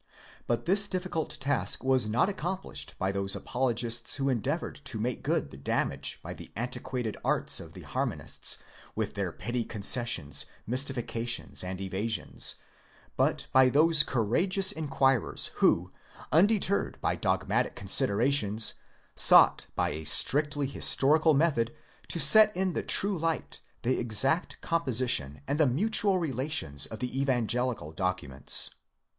But 0.47 0.65
this 0.65 0.87
difficult 0.87 1.37
task 1.39 1.83
was 1.83 2.09
not 2.09 2.27
accom 2.27 2.63
plished 2.63 2.97
by 2.97 3.11
those 3.11 3.35
apologists 3.35 4.15
who 4.15 4.29
endeavoured 4.29 4.81
to 4.85 4.97
make 4.99 5.21
good 5.21 5.51
the 5.51 5.57
damage 5.57 6.19
by 6.23 6.33
the 6.33 6.51
antiquated 6.55 7.17
arts 7.23 7.59
of 7.59 7.73
the 7.73 7.83
harmonists, 7.83 8.57
with 8.95 9.13
their 9.13 9.31
petty 9.31 9.63
concessions, 9.63 10.47
mysti 10.67 10.95
fications, 10.95 11.63
and 11.63 11.79
evasions, 11.79 12.55
but 13.15 13.45
by 13.53 13.69
those 13.69 14.01
courageous 14.01 14.71
in 14.71 14.87
quirers 14.87 15.51
who, 15.57 15.93
undeterred 16.31 16.99
by 16.99 17.15
dogmatic 17.15 17.75
considerations, 17.75 18.73
sought 19.13 19.67
by 19.75 19.89
a 19.89 20.03
strictly 20.03 20.65
historical 20.65 21.35
method 21.35 21.75
to 22.07 22.19
set 22.19 22.57
in 22.57 22.73
the 22.73 22.81
true 22.81 23.19
light 23.19 23.59
the 23.83 23.99
exact 23.99 24.59
composition 24.61 25.41
and 25.47 25.59
the 25.59 25.67
mutual 25.67 26.17
re 26.17 26.29
INTRODUCTION. 26.29 26.47
ΧΧΙ 26.47 26.73
lations 26.73 26.85
of 26.87 26.97
the 26.97 27.21
evangelical 27.21 27.91
documents. 27.91 28.71